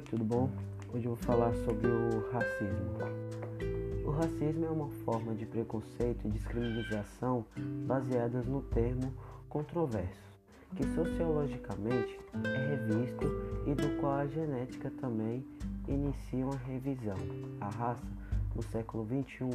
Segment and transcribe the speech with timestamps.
[0.00, 0.48] tudo bom?
[0.94, 4.06] Hoje eu vou falar sobre o racismo.
[4.06, 7.44] O racismo é uma forma de preconceito e discriminação
[7.84, 9.12] baseadas no termo
[9.48, 10.38] controverso,
[10.76, 13.26] que sociologicamente é revisto
[13.66, 15.44] e do qual a genética também
[15.88, 17.18] inicia uma revisão.
[17.60, 18.06] A raça,
[18.54, 19.50] no século XXI,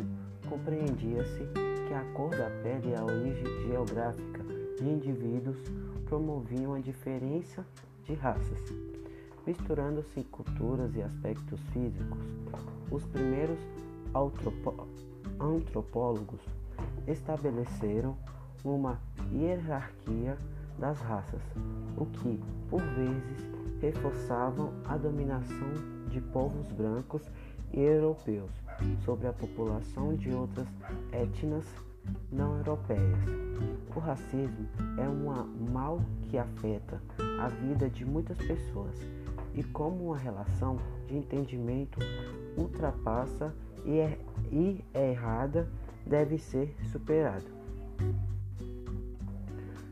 [0.49, 1.47] compreendia-se
[1.87, 4.43] que a cor da pele e a origem geográfica
[4.77, 5.57] de indivíduos
[6.05, 7.65] promoviam a diferença
[8.03, 8.61] de raças
[9.47, 12.19] misturando-se culturas e aspectos físicos.
[12.91, 13.57] Os primeiros
[15.39, 16.41] antropólogos
[17.07, 18.17] estabeleceram
[18.63, 18.99] uma
[19.31, 20.37] hierarquia
[20.77, 21.41] das raças,
[21.95, 22.39] o que,
[22.69, 23.47] por vezes,
[23.81, 25.73] reforçavam a dominação
[26.09, 27.21] de povos brancos
[27.71, 28.51] e europeus
[29.05, 30.67] sobre a população de outras
[31.13, 31.65] etnias
[32.31, 33.19] não europeias.
[33.95, 34.67] O racismo
[34.97, 37.01] é um mal que afeta
[37.41, 38.95] a vida de muitas pessoas
[39.57, 40.77] e como uma relação
[41.07, 41.97] de entendimento
[42.55, 44.19] ultrapassa e é,
[44.51, 45.67] e é errada
[46.05, 47.45] deve ser superado.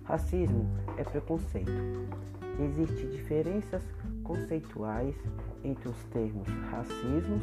[0.04, 1.72] Racismo é preconceito.
[2.60, 3.84] Existem diferenças
[4.24, 5.16] conceituais
[5.64, 7.42] entre os termos racismo,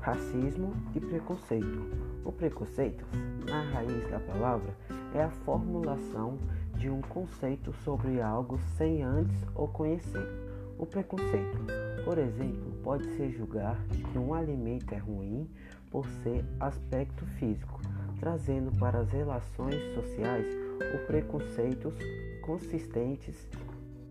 [0.00, 1.80] racismo e preconceito.
[2.24, 3.04] O preconceito,
[3.46, 4.74] na raiz da palavra,
[5.14, 6.38] é a formulação
[6.76, 10.51] de um conceito sobre algo sem antes o conhecer.
[10.82, 11.58] O preconceito,
[12.04, 15.48] por exemplo, pode ser julgar que um alimento é ruim
[15.92, 17.80] por ser aspecto físico,
[18.18, 20.44] trazendo para as relações sociais
[20.92, 21.94] o preconceitos
[22.40, 23.48] consistentes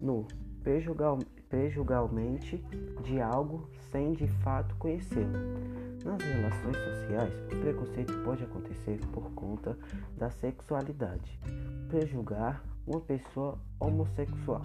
[0.01, 0.25] no
[0.63, 2.57] prejulgamento
[3.03, 5.39] de algo sem de fato conhecê-lo.
[6.05, 9.77] Nas relações sociais, o preconceito pode acontecer por conta
[10.17, 11.37] da sexualidade,
[11.89, 14.61] prejulgar uma pessoa homossexual,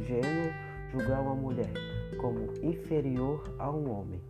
[0.00, 1.72] gênero julgar uma mulher
[2.18, 4.20] como inferior a um homem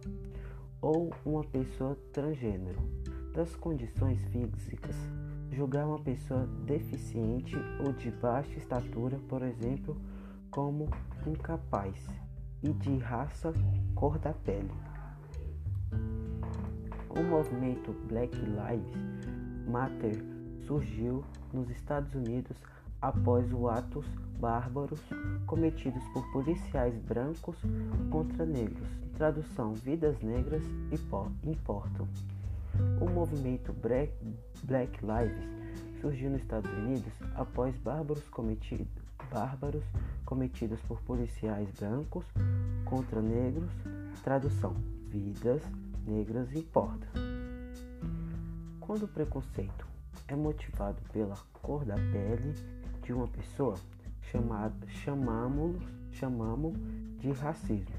[0.81, 2.81] ou uma pessoa transgênero.
[3.35, 4.97] Das condições físicas,
[5.53, 7.55] julgar uma pessoa deficiente
[7.85, 10.01] ou de baixa estatura, por exemplo,
[10.51, 10.89] como
[11.27, 12.07] incapaz,
[12.63, 13.53] e de raça,
[13.95, 14.71] cor da pele.
[17.11, 20.25] O movimento Black Lives Matter
[20.65, 21.23] surgiu
[21.53, 22.57] nos Estados Unidos
[23.05, 24.07] após os atos
[24.41, 24.99] bárbaros
[25.47, 27.55] cometidos por policiais brancos
[28.11, 28.89] contra negros.
[29.19, 30.63] Tradução: Vidas negras
[31.45, 32.09] importam.
[33.01, 38.89] O movimento Black Lives surgiu nos Estados Unidos após bárbaros cometidos,
[39.31, 39.85] bárbaros
[40.25, 42.25] cometidos por policiais brancos
[42.87, 43.71] contra negros.
[44.23, 44.75] Tradução:
[45.09, 45.63] Vidas
[46.07, 47.11] negras importam.
[48.81, 49.87] Quando o preconceito
[50.27, 52.55] é motivado pela cor da pele,
[53.05, 53.75] de uma pessoa,
[54.23, 55.77] chamado, chamamos,
[56.11, 56.75] chamamos
[57.19, 57.95] de racismo.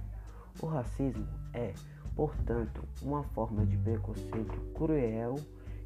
[0.61, 1.73] O racismo é,
[2.15, 5.35] portanto, uma forma de preconceito cruel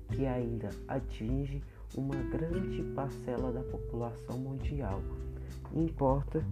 [0.10, 1.62] que ainda atinge
[1.96, 5.02] uma grande parcela da população mundial.
[5.74, 6.44] Importa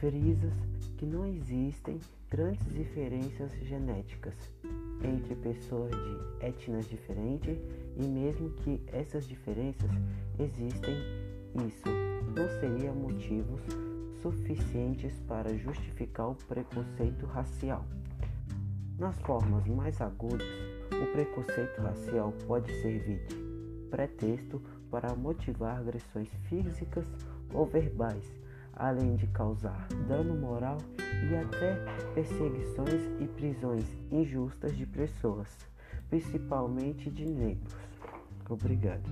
[0.00, 0.52] frisas
[0.96, 1.98] que não existem
[2.30, 4.34] grandes diferenças genéticas
[5.02, 7.58] entre pessoas de etnias diferentes
[7.96, 9.90] e mesmo que essas diferenças
[10.38, 10.94] existem
[11.54, 11.88] isso
[12.36, 13.60] não seria motivos
[14.22, 17.84] suficientes para justificar o preconceito racial.
[18.98, 20.46] Nas formas mais agudas,
[20.92, 23.36] o preconceito racial pode servir de
[23.90, 27.06] pretexto para motivar agressões físicas
[27.52, 28.24] ou verbais,
[28.74, 31.76] além de causar dano moral e até
[32.14, 35.48] perseguições e prisões injustas de pessoas,
[36.08, 37.74] principalmente de negros.
[38.48, 39.08] Obrigado.